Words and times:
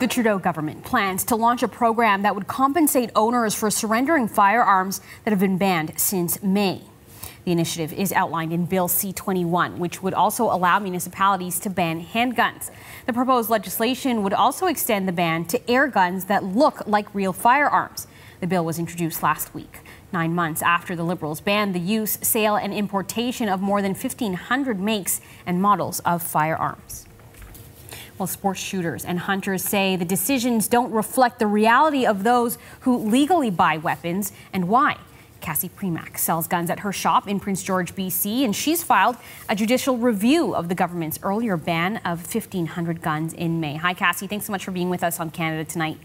The 0.00 0.06
Trudeau 0.06 0.38
government 0.38 0.82
plans 0.82 1.24
to 1.24 1.36
launch 1.36 1.62
a 1.62 1.68
program 1.68 2.22
that 2.22 2.34
would 2.34 2.46
compensate 2.46 3.10
owners 3.14 3.54
for 3.54 3.70
surrendering 3.70 4.26
firearms 4.26 5.02
that 5.24 5.30
have 5.30 5.40
been 5.40 5.58
banned 5.58 6.00
since 6.00 6.42
May. 6.42 6.80
The 7.44 7.52
initiative 7.52 7.92
is 7.92 8.10
outlined 8.10 8.54
in 8.54 8.64
Bill 8.64 8.88
C 8.88 9.12
21, 9.12 9.78
which 9.78 10.02
would 10.02 10.14
also 10.14 10.44
allow 10.44 10.78
municipalities 10.78 11.58
to 11.58 11.68
ban 11.68 12.02
handguns. 12.02 12.70
The 13.04 13.12
proposed 13.12 13.50
legislation 13.50 14.22
would 14.22 14.32
also 14.32 14.64
extend 14.64 15.06
the 15.06 15.12
ban 15.12 15.44
to 15.48 15.70
air 15.70 15.86
guns 15.86 16.24
that 16.24 16.42
look 16.42 16.86
like 16.86 17.14
real 17.14 17.34
firearms. 17.34 18.06
The 18.40 18.46
bill 18.46 18.64
was 18.64 18.78
introduced 18.78 19.22
last 19.22 19.52
week, 19.52 19.80
nine 20.10 20.34
months 20.34 20.62
after 20.62 20.96
the 20.96 21.04
Liberals 21.04 21.42
banned 21.42 21.74
the 21.74 21.80
use, 21.80 22.18
sale, 22.22 22.56
and 22.56 22.72
importation 22.72 23.50
of 23.50 23.60
more 23.60 23.82
than 23.82 23.92
1,500 23.92 24.80
makes 24.80 25.20
and 25.44 25.60
models 25.60 26.00
of 26.00 26.22
firearms. 26.22 27.04
Well, 28.20 28.26
sports 28.26 28.60
shooters 28.60 29.06
and 29.06 29.18
hunters 29.18 29.64
say 29.64 29.96
the 29.96 30.04
decisions 30.04 30.68
don't 30.68 30.92
reflect 30.92 31.38
the 31.38 31.46
reality 31.46 32.04
of 32.04 32.22
those 32.22 32.58
who 32.80 32.98
legally 32.98 33.48
buy 33.48 33.78
weapons 33.78 34.30
and 34.52 34.68
why. 34.68 34.98
Cassie 35.40 35.70
Premack 35.70 36.18
sells 36.18 36.46
guns 36.46 36.68
at 36.68 36.80
her 36.80 36.92
shop 36.92 37.26
in 37.26 37.40
Prince 37.40 37.62
George, 37.62 37.94
BC, 37.94 38.44
and 38.44 38.54
she's 38.54 38.82
filed 38.82 39.16
a 39.48 39.56
judicial 39.56 39.96
review 39.96 40.54
of 40.54 40.68
the 40.68 40.74
government's 40.74 41.18
earlier 41.22 41.56
ban 41.56 41.96
of 42.04 42.18
1,500 42.22 43.00
guns 43.00 43.32
in 43.32 43.58
May. 43.58 43.76
Hi, 43.76 43.94
Cassie. 43.94 44.26
Thanks 44.26 44.44
so 44.44 44.52
much 44.52 44.66
for 44.66 44.70
being 44.70 44.90
with 44.90 45.02
us 45.02 45.18
on 45.18 45.30
Canada 45.30 45.64
Tonight. 45.64 45.96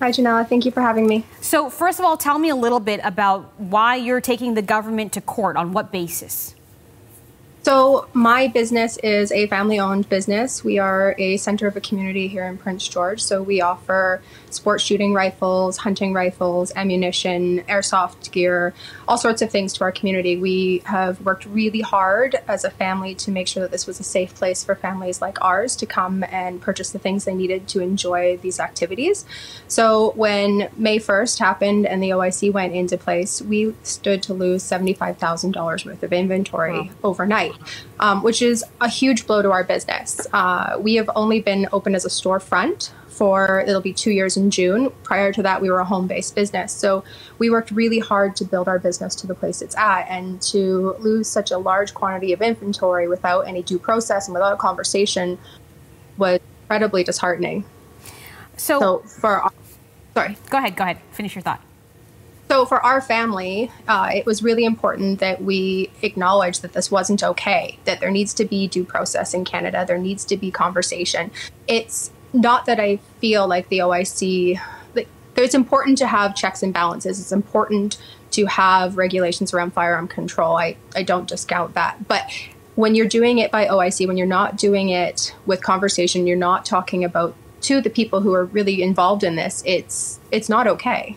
Hi, 0.00 0.10
Ginella. 0.10 0.46
Thank 0.46 0.66
you 0.66 0.72
for 0.72 0.82
having 0.82 1.06
me. 1.06 1.24
So, 1.40 1.70
first 1.70 1.98
of 1.98 2.04
all, 2.04 2.18
tell 2.18 2.38
me 2.38 2.50
a 2.50 2.56
little 2.56 2.80
bit 2.80 3.00
about 3.02 3.58
why 3.58 3.96
you're 3.96 4.20
taking 4.20 4.52
the 4.52 4.62
government 4.62 5.14
to 5.14 5.22
court. 5.22 5.56
On 5.56 5.72
what 5.72 5.90
basis? 5.90 6.54
So, 7.64 8.08
my 8.12 8.48
business 8.48 8.98
is 8.98 9.32
a 9.32 9.46
family 9.46 9.80
owned 9.80 10.06
business. 10.10 10.62
We 10.62 10.78
are 10.78 11.14
a 11.16 11.38
center 11.38 11.66
of 11.66 11.74
a 11.78 11.80
community 11.80 12.28
here 12.28 12.44
in 12.44 12.58
Prince 12.58 12.86
George. 12.86 13.22
So, 13.22 13.42
we 13.42 13.62
offer 13.62 14.20
sports 14.50 14.84
shooting 14.84 15.14
rifles, 15.14 15.78
hunting 15.78 16.12
rifles, 16.12 16.72
ammunition, 16.76 17.60
airsoft 17.62 18.30
gear, 18.32 18.74
all 19.08 19.16
sorts 19.16 19.40
of 19.40 19.50
things 19.50 19.72
to 19.74 19.84
our 19.84 19.92
community. 19.92 20.36
We 20.36 20.82
have 20.84 21.22
worked 21.22 21.46
really 21.46 21.80
hard 21.80 22.36
as 22.46 22.64
a 22.64 22.70
family 22.70 23.14
to 23.14 23.30
make 23.30 23.48
sure 23.48 23.62
that 23.62 23.70
this 23.70 23.86
was 23.86 23.98
a 23.98 24.04
safe 24.04 24.34
place 24.34 24.62
for 24.62 24.74
families 24.74 25.22
like 25.22 25.42
ours 25.42 25.74
to 25.76 25.86
come 25.86 26.22
and 26.24 26.60
purchase 26.60 26.90
the 26.90 26.98
things 26.98 27.24
they 27.24 27.34
needed 27.34 27.66
to 27.68 27.80
enjoy 27.80 28.36
these 28.36 28.60
activities. 28.60 29.24
So, 29.68 30.12
when 30.16 30.68
May 30.76 30.98
1st 30.98 31.38
happened 31.38 31.86
and 31.86 32.02
the 32.02 32.10
OIC 32.10 32.52
went 32.52 32.74
into 32.74 32.98
place, 32.98 33.40
we 33.40 33.74
stood 33.82 34.22
to 34.24 34.34
lose 34.34 34.62
$75,000 34.64 35.86
worth 35.86 36.02
of 36.02 36.12
inventory 36.12 36.80
wow. 36.80 36.90
overnight 37.02 37.53
um, 38.00 38.22
which 38.22 38.42
is 38.42 38.64
a 38.80 38.88
huge 38.88 39.26
blow 39.26 39.42
to 39.42 39.50
our 39.50 39.64
business. 39.64 40.26
Uh, 40.32 40.76
we 40.78 40.94
have 40.96 41.10
only 41.14 41.40
been 41.40 41.66
open 41.72 41.94
as 41.94 42.04
a 42.04 42.08
storefront 42.08 42.90
for 43.14 43.60
it'll 43.60 43.80
be 43.80 43.92
two 43.92 44.10
years 44.10 44.36
in 44.36 44.50
June. 44.50 44.90
Prior 45.04 45.32
to 45.32 45.42
that, 45.42 45.62
we 45.62 45.70
were 45.70 45.78
a 45.78 45.84
home 45.84 46.06
based 46.06 46.34
business. 46.34 46.72
So 46.72 47.04
we 47.38 47.48
worked 47.48 47.70
really 47.70 48.00
hard 48.00 48.34
to 48.36 48.44
build 48.44 48.68
our 48.68 48.78
business 48.78 49.14
to 49.16 49.26
the 49.26 49.34
place 49.34 49.62
it's 49.62 49.76
at. 49.76 50.06
And 50.08 50.42
to 50.42 50.96
lose 50.98 51.28
such 51.28 51.50
a 51.50 51.58
large 51.58 51.94
quantity 51.94 52.32
of 52.32 52.42
inventory 52.42 53.08
without 53.08 53.42
any 53.42 53.62
due 53.62 53.78
process 53.78 54.26
and 54.26 54.34
without 54.34 54.52
a 54.52 54.56
conversation 54.56 55.38
was 56.16 56.40
incredibly 56.62 57.04
disheartening. 57.04 57.64
So, 58.56 58.80
so 58.80 58.98
for 58.98 59.48
sorry, 60.14 60.36
go 60.50 60.58
ahead, 60.58 60.76
go 60.76 60.84
ahead, 60.84 60.98
finish 61.12 61.34
your 61.34 61.42
thought. 61.42 61.60
So, 62.54 62.64
for 62.64 62.80
our 62.86 63.00
family, 63.00 63.72
uh, 63.88 64.10
it 64.14 64.26
was 64.26 64.40
really 64.40 64.64
important 64.64 65.18
that 65.18 65.42
we 65.42 65.90
acknowledge 66.02 66.60
that 66.60 66.72
this 66.72 66.88
wasn't 66.88 67.20
okay, 67.20 67.80
that 67.84 67.98
there 67.98 68.12
needs 68.12 68.32
to 68.34 68.44
be 68.44 68.68
due 68.68 68.84
process 68.84 69.34
in 69.34 69.44
Canada, 69.44 69.84
there 69.84 69.98
needs 69.98 70.24
to 70.26 70.36
be 70.36 70.52
conversation. 70.52 71.32
It's 71.66 72.12
not 72.32 72.66
that 72.66 72.78
I 72.78 72.98
feel 73.18 73.48
like 73.48 73.70
the 73.70 73.78
OIC, 73.78 74.60
like, 74.94 75.08
it's 75.34 75.56
important 75.56 75.98
to 75.98 76.06
have 76.06 76.36
checks 76.36 76.62
and 76.62 76.72
balances, 76.72 77.18
it's 77.18 77.32
important 77.32 77.98
to 78.30 78.46
have 78.46 78.96
regulations 78.96 79.52
around 79.52 79.72
firearm 79.72 80.06
control. 80.06 80.56
I, 80.56 80.76
I 80.94 81.02
don't 81.02 81.28
discount 81.28 81.74
that. 81.74 82.06
But 82.06 82.30
when 82.76 82.94
you're 82.94 83.08
doing 83.08 83.38
it 83.38 83.50
by 83.50 83.66
OIC, 83.66 84.06
when 84.06 84.16
you're 84.16 84.28
not 84.28 84.56
doing 84.56 84.90
it 84.90 85.34
with 85.44 85.60
conversation, 85.60 86.24
you're 86.24 86.36
not 86.36 86.64
talking 86.64 87.02
about 87.02 87.34
to 87.62 87.80
the 87.80 87.90
people 87.90 88.20
who 88.20 88.32
are 88.32 88.44
really 88.44 88.80
involved 88.80 89.24
in 89.24 89.34
this, 89.34 89.60
it's 89.66 90.20
it's 90.30 90.48
not 90.48 90.68
okay. 90.68 91.16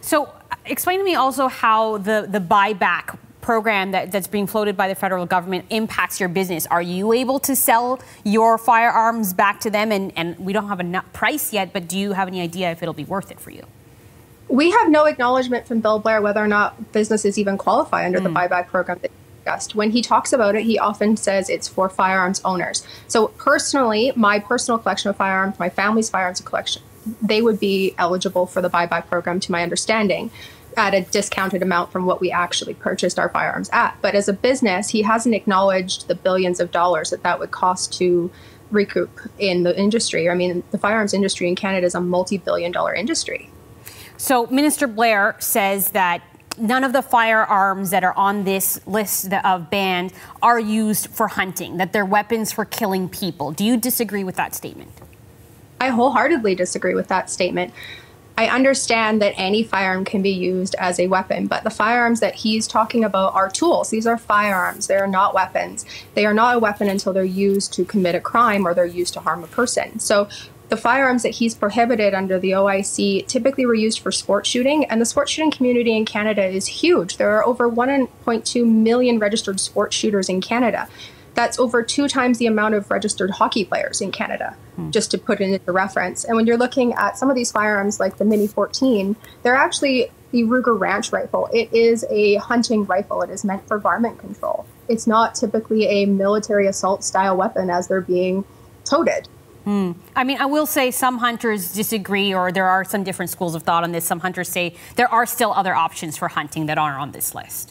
So 0.00 0.32
explain 0.64 0.98
to 0.98 1.04
me 1.04 1.14
also 1.14 1.48
how 1.48 1.98
the, 1.98 2.26
the 2.30 2.40
buyback 2.40 3.18
program 3.40 3.92
that, 3.92 4.12
that's 4.12 4.26
being 4.26 4.46
floated 4.46 4.76
by 4.76 4.88
the 4.88 4.94
federal 4.94 5.26
government 5.26 5.64
impacts 5.70 6.20
your 6.20 6.28
business. 6.28 6.66
Are 6.66 6.82
you 6.82 7.12
able 7.12 7.40
to 7.40 7.56
sell 7.56 8.00
your 8.24 8.58
firearms 8.58 9.32
back 9.32 9.60
to 9.60 9.70
them? 9.70 9.92
And, 9.92 10.12
and 10.16 10.38
we 10.38 10.52
don't 10.52 10.68
have 10.68 10.80
a 10.80 11.04
price 11.12 11.52
yet, 11.52 11.72
but 11.72 11.88
do 11.88 11.98
you 11.98 12.12
have 12.12 12.28
any 12.28 12.40
idea 12.40 12.70
if 12.70 12.82
it'll 12.82 12.94
be 12.94 13.04
worth 13.04 13.30
it 13.30 13.40
for 13.40 13.50
you? 13.50 13.64
We 14.48 14.70
have 14.70 14.90
no 14.90 15.04
acknowledgement 15.04 15.66
from 15.66 15.80
Bill 15.80 15.98
Blair 15.98 16.20
whether 16.20 16.42
or 16.42 16.48
not 16.48 16.92
businesses 16.92 17.38
even 17.38 17.56
qualify 17.56 18.04
under 18.04 18.18
mm. 18.18 18.24
the 18.24 18.30
buyback 18.30 18.66
program 18.66 18.98
that 19.02 19.10
discussed. 19.36 19.74
When 19.74 19.90
he 19.90 20.02
talks 20.02 20.32
about 20.32 20.54
it, 20.54 20.64
he 20.64 20.78
often 20.78 21.16
says 21.16 21.48
it's 21.48 21.68
for 21.68 21.88
firearms 21.88 22.40
owners. 22.44 22.86
So 23.08 23.28
personally, 23.28 24.12
my 24.16 24.38
personal 24.38 24.78
collection 24.78 25.10
of 25.10 25.16
firearms, 25.16 25.58
my 25.58 25.68
family's 25.68 26.10
firearms 26.10 26.40
collection, 26.40 26.82
they 27.20 27.42
would 27.42 27.60
be 27.60 27.94
eligible 27.98 28.46
for 28.46 28.60
the 28.60 28.70
buyback 28.70 29.06
program, 29.06 29.40
to 29.40 29.52
my 29.52 29.62
understanding, 29.62 30.30
at 30.76 30.94
a 30.94 31.02
discounted 31.02 31.62
amount 31.62 31.90
from 31.90 32.06
what 32.06 32.20
we 32.20 32.30
actually 32.30 32.74
purchased 32.74 33.18
our 33.18 33.28
firearms 33.28 33.68
at. 33.72 33.96
But 34.00 34.14
as 34.14 34.28
a 34.28 34.32
business, 34.32 34.90
he 34.90 35.02
hasn't 35.02 35.34
acknowledged 35.34 36.08
the 36.08 36.14
billions 36.14 36.60
of 36.60 36.70
dollars 36.70 37.10
that 37.10 37.22
that 37.22 37.38
would 37.38 37.50
cost 37.50 37.92
to 37.94 38.30
recoup 38.70 39.20
in 39.38 39.64
the 39.64 39.78
industry. 39.78 40.30
I 40.30 40.34
mean, 40.34 40.62
the 40.70 40.78
firearms 40.78 41.12
industry 41.12 41.48
in 41.48 41.56
Canada 41.56 41.86
is 41.86 41.94
a 41.94 42.00
multi 42.00 42.38
billion 42.38 42.72
dollar 42.72 42.94
industry. 42.94 43.50
So, 44.16 44.46
Minister 44.46 44.86
Blair 44.86 45.34
says 45.38 45.90
that 45.90 46.22
none 46.58 46.84
of 46.84 46.92
the 46.92 47.02
firearms 47.02 47.90
that 47.90 48.04
are 48.04 48.16
on 48.16 48.44
this 48.44 48.80
list 48.86 49.32
of 49.32 49.70
banned 49.70 50.12
are 50.42 50.60
used 50.60 51.08
for 51.08 51.28
hunting, 51.28 51.78
that 51.78 51.92
they're 51.92 52.04
weapons 52.04 52.52
for 52.52 52.64
killing 52.64 53.08
people. 53.08 53.52
Do 53.52 53.64
you 53.64 53.76
disagree 53.76 54.24
with 54.24 54.36
that 54.36 54.54
statement? 54.54 54.90
I 55.80 55.88
wholeheartedly 55.88 56.54
disagree 56.54 56.94
with 56.94 57.08
that 57.08 57.30
statement. 57.30 57.72
I 58.36 58.48
understand 58.48 59.20
that 59.20 59.34
any 59.36 59.64
firearm 59.64 60.04
can 60.04 60.22
be 60.22 60.30
used 60.30 60.74
as 60.76 60.98
a 60.98 61.08
weapon, 61.08 61.46
but 61.46 61.64
the 61.64 61.70
firearms 61.70 62.20
that 62.20 62.36
he's 62.36 62.66
talking 62.66 63.04
about 63.04 63.34
are 63.34 63.50
tools. 63.50 63.90
These 63.90 64.06
are 64.06 64.16
firearms. 64.16 64.86
They 64.86 64.96
are 64.96 65.06
not 65.06 65.34
weapons. 65.34 65.84
They 66.14 66.24
are 66.24 66.32
not 66.32 66.56
a 66.56 66.58
weapon 66.58 66.88
until 66.88 67.12
they're 67.12 67.24
used 67.24 67.72
to 67.74 67.84
commit 67.84 68.14
a 68.14 68.20
crime 68.20 68.66
or 68.66 68.72
they're 68.72 68.86
used 68.86 69.14
to 69.14 69.20
harm 69.20 69.44
a 69.44 69.46
person. 69.46 69.98
So 69.98 70.28
the 70.70 70.76
firearms 70.76 71.22
that 71.24 71.30
he's 71.30 71.54
prohibited 71.54 72.14
under 72.14 72.38
the 72.38 72.52
OIC 72.52 73.26
typically 73.26 73.66
were 73.66 73.74
used 73.74 73.98
for 73.98 74.12
sport 74.12 74.46
shooting, 74.46 74.84
and 74.84 75.00
the 75.00 75.06
sport 75.06 75.28
shooting 75.28 75.50
community 75.50 75.96
in 75.96 76.04
Canada 76.04 76.46
is 76.46 76.66
huge. 76.66 77.16
There 77.16 77.30
are 77.30 77.44
over 77.44 77.68
1.2 77.68 78.64
million 78.64 79.18
registered 79.18 79.58
sport 79.58 79.92
shooters 79.92 80.28
in 80.28 80.40
Canada. 80.40 80.88
That's 81.34 81.58
over 81.58 81.82
two 81.82 82.08
times 82.08 82.38
the 82.38 82.46
amount 82.46 82.74
of 82.74 82.90
registered 82.90 83.30
hockey 83.30 83.64
players 83.64 84.00
in 84.00 84.12
Canada, 84.12 84.56
hmm. 84.76 84.90
just 84.90 85.10
to 85.12 85.18
put 85.18 85.40
it 85.40 85.50
into 85.50 85.72
reference. 85.72 86.24
And 86.24 86.36
when 86.36 86.46
you're 86.46 86.58
looking 86.58 86.92
at 86.94 87.16
some 87.18 87.30
of 87.30 87.36
these 87.36 87.52
firearms, 87.52 88.00
like 88.00 88.18
the 88.18 88.24
Mini 88.24 88.46
14, 88.46 89.16
they're 89.42 89.54
actually 89.54 90.10
the 90.32 90.42
Ruger 90.44 90.78
Ranch 90.78 91.12
rifle. 91.12 91.48
It 91.52 91.72
is 91.72 92.04
a 92.10 92.36
hunting 92.36 92.84
rifle. 92.84 93.22
It 93.22 93.30
is 93.30 93.44
meant 93.44 93.66
for 93.66 93.78
varmint 93.78 94.18
control. 94.18 94.66
It's 94.88 95.06
not 95.06 95.34
typically 95.34 95.86
a 95.86 96.06
military 96.06 96.66
assault 96.66 97.04
style 97.04 97.36
weapon 97.36 97.70
as 97.70 97.88
they're 97.88 98.00
being 98.00 98.44
toted. 98.84 99.28
Hmm. 99.64 99.92
I 100.16 100.24
mean, 100.24 100.38
I 100.40 100.46
will 100.46 100.66
say 100.66 100.90
some 100.90 101.18
hunters 101.18 101.72
disagree, 101.72 102.32
or 102.32 102.50
there 102.50 102.66
are 102.66 102.84
some 102.84 103.04
different 103.04 103.30
schools 103.30 103.54
of 103.54 103.62
thought 103.62 103.84
on 103.84 103.92
this. 103.92 104.04
Some 104.04 104.20
hunters 104.20 104.48
say 104.48 104.74
there 104.96 105.12
are 105.12 105.26
still 105.26 105.52
other 105.52 105.74
options 105.74 106.16
for 106.16 106.28
hunting 106.28 106.66
that 106.66 106.78
aren't 106.78 106.98
on 106.98 107.12
this 107.12 107.34
list. 107.34 107.69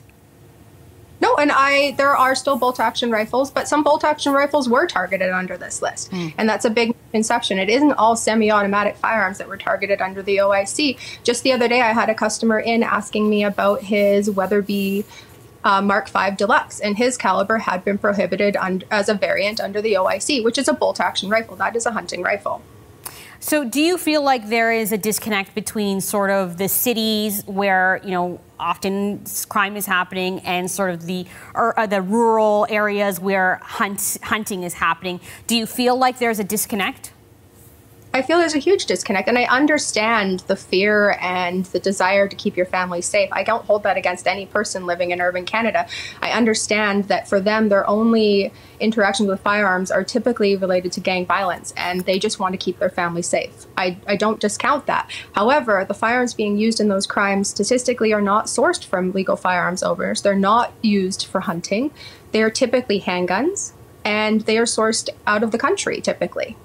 No, 1.22 1.36
and 1.36 1.52
I 1.52 1.92
there 1.92 2.16
are 2.16 2.36
still 2.36 2.56
bolt 2.56 2.80
action 2.80 3.12
rifles, 3.12 3.52
but 3.52 3.68
some 3.68 3.84
bolt 3.84 4.04
action 4.04 4.34
rifles 4.34 4.70
were 4.70 4.88
targeted 4.88 5.30
under 5.30 5.58
this 5.58 5.82
list. 5.82 6.12
Mm. 6.12 6.34
And 6.38 6.50
that's 6.50 6.66
a 6.66 6.70
big 6.70 6.96
conception. 7.12 7.60
It 7.60 7.70
isn't 7.70 7.94
all 7.94 8.16
semi-automatic 8.16 8.96
firearms 8.98 9.38
that 9.40 9.48
were 9.48 9.58
targeted 9.58 10.02
under 10.02 10.22
the 10.22 10.38
OIC. 10.38 10.98
Just 11.24 11.44
the 11.44 11.52
other 11.52 11.68
day 11.68 11.82
I 11.82 11.94
had 11.94 12.10
a 12.10 12.16
customer 12.16 12.60
in 12.60 12.84
asking 12.84 13.30
me 13.30 13.44
about 13.44 13.82
his 13.82 14.30
Weatherby 14.30 15.06
uh, 15.64 15.82
Mark 15.82 16.10
V 16.10 16.36
Deluxe, 16.38 16.80
and 16.80 16.98
his 16.98 17.18
caliber 17.18 17.58
had 17.58 17.84
been 17.84 17.98
prohibited 17.98 18.56
un- 18.56 18.84
as 18.90 19.10
a 19.10 19.14
variant 19.14 19.60
under 19.60 19.82
the 19.82 19.94
OIC, 19.94 20.44
which 20.44 20.58
is 20.58 20.68
a 20.68 20.74
bolt 20.74 21.00
action 21.00 21.30
rifle. 21.30 21.56
That 21.56 21.76
is 21.76 21.86
a 21.86 21.92
hunting 21.92 22.22
rifle. 22.22 22.62
So, 23.42 23.64
do 23.64 23.82
you 23.82 23.98
feel 23.98 24.22
like 24.22 24.50
there 24.50 24.74
is 24.74 24.92
a 24.92 24.98
disconnect 24.98 25.56
between 25.56 26.02
sort 26.02 26.30
of 26.30 26.58
the 26.58 26.68
cities 26.68 27.42
where 27.46 28.02
you 28.04 28.12
know 28.12 28.42
often 28.60 29.24
crime 29.48 29.78
is 29.78 29.86
happening 29.86 30.42
and 30.42 30.70
sort 30.70 30.92
of 30.92 31.06
the 31.06 31.26
or, 31.56 31.80
uh, 31.80 31.86
the 31.86 32.02
rural 32.02 32.68
areas 32.70 33.18
where 33.18 33.62
hunt, 33.64 34.18
hunting 34.24 34.64
is 34.64 34.74
happening? 34.74 35.22
Do 35.48 35.56
you 35.56 35.66
feel 35.66 35.98
like 35.98 36.20
there's 36.20 36.40
a 36.40 36.44
disconnect? 36.44 37.14
I 38.12 38.24
feel 38.24 38.40
there's 38.40 38.56
a 38.56 38.60
huge 38.60 38.88
disconnect, 38.88 39.28
and 39.28 39.38
I 39.38 39.44
understand 39.44 40.40
the 40.48 40.56
fear 40.56 41.16
and 41.22 41.66
the 41.66 41.80
desire 41.80 42.28
to 42.28 42.36
keep 42.36 42.58
your 42.58 42.66
family 42.66 43.02
safe. 43.02 43.30
I 43.32 43.44
don't 43.44 43.64
hold 43.66 43.84
that 43.84 43.98
against 43.98 44.26
any 44.26 44.48
person 44.48 44.88
living 44.88 45.12
in 45.12 45.22
urban 45.22 45.46
Canada. 45.46 45.88
I 46.20 46.32
understand 46.32 47.04
that 47.06 47.28
for 47.28 47.40
them, 47.40 47.70
their 47.70 47.88
only 47.88 48.52
interactions 48.80 49.30
with 49.30 49.42
firearms 49.42 49.92
are 49.92 50.04
typically 50.04 50.56
related 50.56 50.92
to 50.94 51.02
gang 51.02 51.28
violence, 51.28 51.72
and 51.78 52.02
they 52.02 52.18
just 52.18 52.40
want 52.40 52.54
to 52.54 52.58
keep 52.58 52.80
their 52.80 52.90
family 52.90 53.22
safe. 53.22 53.68
I, 53.78 54.00
I 54.08 54.16
don't 54.16 54.40
discount 54.40 54.88
that. 54.88 55.12
However, 55.34 55.86
the 55.88 55.94
firearms 55.94 56.34
being 56.34 56.58
used 56.58 56.80
in 56.80 56.88
those 56.88 57.06
crimes 57.06 57.50
statistically 57.50 58.12
are 58.12 58.22
not 58.22 58.46
sourced 58.46 58.84
from 58.84 59.12
legal 59.12 59.36
firearms 59.36 59.84
owners. 59.84 60.24
They're 60.24 60.36
not 60.36 60.74
used 60.82 61.28
for 61.28 61.42
hunting. 61.42 61.92
They 62.32 62.42
are 62.42 62.50
typically 62.50 63.02
handguns, 63.02 63.74
and 64.04 64.42
they 64.42 64.58
are 64.58 64.66
sourced 64.66 65.10
out 65.28 65.44
of 65.44 65.52
the 65.52 65.60
country 65.60 66.02
typically. 66.02 66.58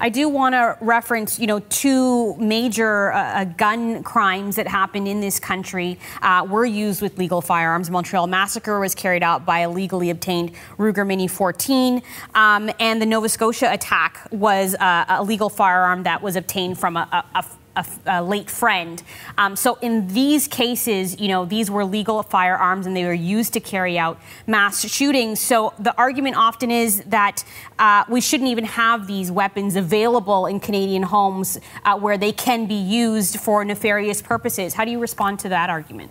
I 0.00 0.08
do 0.08 0.28
want 0.28 0.54
to 0.54 0.76
reference, 0.80 1.38
you 1.38 1.46
know, 1.46 1.60
two 1.60 2.34
major 2.36 3.12
uh, 3.12 3.18
uh, 3.18 3.44
gun 3.44 4.02
crimes 4.02 4.56
that 4.56 4.66
happened 4.66 5.08
in 5.08 5.20
this 5.20 5.38
country 5.40 5.98
uh, 6.22 6.46
were 6.48 6.64
used 6.64 7.02
with 7.02 7.18
legal 7.18 7.40
firearms. 7.40 7.90
Montreal 7.90 8.26
massacre 8.26 8.80
was 8.80 8.94
carried 8.94 9.22
out 9.22 9.44
by 9.44 9.60
a 9.60 9.70
legally 9.70 10.10
obtained 10.10 10.52
Ruger 10.78 11.06
Mini 11.06 11.28
14, 11.28 12.02
um, 12.34 12.70
and 12.80 13.00
the 13.00 13.06
Nova 13.06 13.28
Scotia 13.28 13.72
attack 13.72 14.26
was 14.30 14.74
uh, 14.74 15.04
a 15.08 15.22
legal 15.22 15.48
firearm 15.48 16.02
that 16.04 16.22
was 16.22 16.36
obtained 16.36 16.78
from 16.78 16.96
a, 16.96 17.08
a, 17.12 17.38
a 17.38 17.44
a, 17.76 17.86
a 18.06 18.22
late 18.22 18.50
friend. 18.50 19.02
Um, 19.38 19.56
so 19.56 19.76
in 19.82 20.08
these 20.08 20.48
cases, 20.48 21.20
you 21.20 21.28
know, 21.28 21.44
these 21.44 21.70
were 21.70 21.84
legal 21.84 22.22
firearms 22.22 22.86
and 22.86 22.96
they 22.96 23.04
were 23.04 23.12
used 23.12 23.52
to 23.52 23.60
carry 23.60 23.98
out 23.98 24.20
mass 24.46 24.88
shootings. 24.88 25.40
So 25.40 25.74
the 25.78 25.96
argument 25.96 26.36
often 26.36 26.70
is 26.70 27.02
that 27.04 27.44
uh, 27.78 28.04
we 28.08 28.20
shouldn't 28.20 28.50
even 28.50 28.64
have 28.64 29.06
these 29.06 29.30
weapons 29.30 29.76
available 29.76 30.46
in 30.46 30.60
Canadian 30.60 31.04
homes 31.04 31.58
uh, 31.84 31.98
where 31.98 32.18
they 32.18 32.32
can 32.32 32.66
be 32.66 32.74
used 32.74 33.38
for 33.40 33.64
nefarious 33.64 34.22
purposes. 34.22 34.74
How 34.74 34.84
do 34.84 34.90
you 34.90 34.98
respond 34.98 35.38
to 35.40 35.48
that 35.50 35.70
argument? 35.70 36.10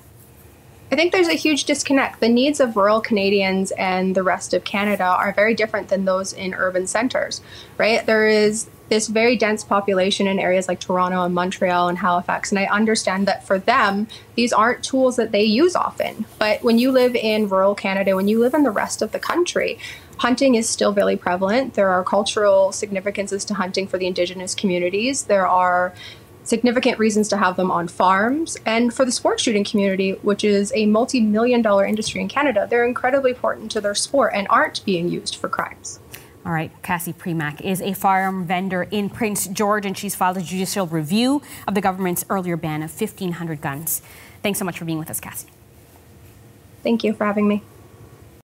I 0.92 0.96
think 0.96 1.12
there's 1.12 1.28
a 1.28 1.34
huge 1.34 1.66
disconnect. 1.66 2.20
The 2.20 2.30
needs 2.30 2.60
of 2.60 2.76
rural 2.76 3.02
Canadians 3.02 3.72
and 3.72 4.16
the 4.16 4.22
rest 4.22 4.54
of 4.54 4.64
Canada 4.64 5.04
are 5.04 5.34
very 5.34 5.56
different 5.56 5.90
than 5.90 6.06
those 6.06 6.32
in 6.32 6.54
urban 6.54 6.86
centers, 6.86 7.42
right? 7.78 8.06
There 8.06 8.28
is 8.28 8.70
this 8.90 9.08
very 9.08 9.36
dense 9.36 9.64
population 9.64 10.28
in 10.28 10.40
areas 10.40 10.68
like 10.68 10.80
Toronto 10.80 11.24
and 11.24 11.34
Montreal 11.34 11.88
and 11.88 11.98
Halifax. 11.98 12.52
And 12.52 12.60
I 12.60 12.66
understand 12.66 13.28
that 13.28 13.46
for 13.46 13.58
them, 13.58 14.08
these 14.36 14.54
aren't 14.54 14.84
tools 14.84 15.16
that 15.16 15.32
they 15.32 15.44
use 15.44 15.76
often. 15.76 16.26
But 16.38 16.64
when 16.64 16.78
you 16.78 16.92
live 16.92 17.16
in 17.16 17.50
rural 17.50 17.76
Canada, 17.76 18.16
when 18.16 18.28
you 18.28 18.40
live 18.40 18.54
in 18.54 18.64
the 18.64 18.72
rest 18.72 19.02
of 19.02 19.12
the 19.12 19.20
country, 19.20 19.80
hunting 20.18 20.56
is 20.56 20.70
still 20.70 20.92
very 20.92 21.18
prevalent. 21.18 21.74
There 21.74 21.90
are 21.90 22.04
cultural 22.04 22.72
significances 22.72 23.44
to 23.46 23.54
hunting 23.54 23.88
for 23.88 23.98
the 23.98 24.08
Indigenous 24.08 24.54
communities. 24.54 25.24
There 25.24 25.48
are 25.48 25.94
significant 26.44 27.00
reasons 27.00 27.28
to 27.30 27.38
have 27.38 27.56
them 27.56 27.72
on 27.72 27.88
farms. 27.88 28.56
And 28.66 28.94
for 28.94 29.04
the 29.04 29.12
sports 29.12 29.44
shooting 29.44 29.64
community, 29.64 30.12
which 30.22 30.44
is 30.44 30.72
a 30.76 30.86
multi 30.86 31.20
million 31.20 31.62
dollar 31.62 31.86
industry 31.86 32.22
in 32.22 32.28
Canada, 32.28 32.68
they're 32.70 32.86
incredibly 32.86 33.32
important 33.32 33.72
to 33.72 33.82
their 33.82 33.96
sport 33.96 34.34
and 34.36 34.48
aren't 34.50 34.86
being 34.86 35.10
used 35.10 35.36
for 35.36 35.50
crimes. 35.50 36.00
All 36.46 36.52
right, 36.52 36.72
Cassie 36.84 37.12
Primack 37.12 37.62
is 37.62 37.82
a 37.82 37.94
firearm 37.94 38.46
vendor 38.46 38.84
in 38.84 39.10
Prince 39.10 39.48
George, 39.48 39.84
and 39.84 39.98
she's 39.98 40.14
filed 40.14 40.38
a 40.38 40.42
judicial 40.42 40.86
review 40.86 41.42
of 41.68 41.74
the 41.74 41.82
government's 41.82 42.24
earlier 42.30 42.56
ban 42.56 42.84
of 42.84 42.92
1,500 42.92 43.62
guns. 43.62 44.04
Thanks 44.44 44.60
so 44.60 44.66
much 44.66 44.78
for 44.78 44.86
being 44.86 45.00
with 45.00 45.10
us, 45.10 45.20
Cassie. 45.20 45.50
Thank 46.84 47.04
you 47.04 47.14
for 47.14 47.26
having 47.26 47.48
me. 47.48 47.64